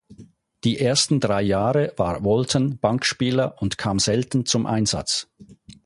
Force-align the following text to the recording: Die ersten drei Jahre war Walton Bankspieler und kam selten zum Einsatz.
Die 0.63 0.79
ersten 0.79 1.19
drei 1.19 1.43
Jahre 1.43 1.93
war 1.95 2.23
Walton 2.23 2.79
Bankspieler 2.79 3.61
und 3.61 3.77
kam 3.77 3.99
selten 3.99 4.47
zum 4.47 4.65
Einsatz. 4.65 5.27